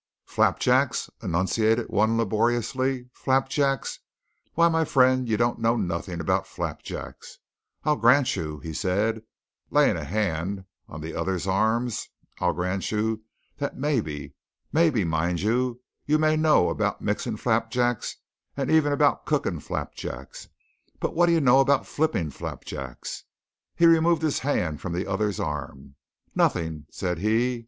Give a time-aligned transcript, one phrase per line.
[0.25, 3.99] "Flapjacks?" enunciated one laboriously; "flapjacks?
[4.55, 7.37] Why, my fren', you don't know nothin' about flapjacks.
[7.83, 9.21] I grant you," said he,
[9.69, 11.91] laying one hand on the other's arm,
[12.39, 13.17] "I grant ye
[13.57, 14.33] that maybe,
[14.73, 18.15] maybe, mind you, you may know about mixin' flapjacks,
[18.57, 20.47] and even about cookin' flapjacks.
[20.99, 23.25] But wha' do you know about flippin' flapjacks?"
[23.75, 25.93] He removed his hand from the other's arm.
[26.33, 27.59] "Nawthin!" said he.